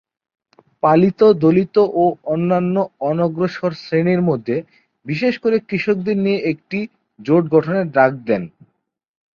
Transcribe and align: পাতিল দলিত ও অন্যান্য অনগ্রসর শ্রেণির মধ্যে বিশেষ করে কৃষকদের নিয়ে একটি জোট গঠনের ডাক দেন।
পাতিল 0.83 1.03
দলিত 1.41 1.75
ও 1.95 2.03
অন্যান্য 2.25 2.75
অনগ্রসর 3.09 3.71
শ্রেণির 3.81 4.21
মধ্যে 4.21 4.55
বিশেষ 5.05 5.33
করে 5.43 5.57
কৃষকদের 5.69 6.17
নিয়ে 6.17 6.39
একটি 6.51 6.79
জোট 7.19 7.43
গঠনের 7.53 7.85
ডাক 7.91 8.11
দেন। 8.27 8.43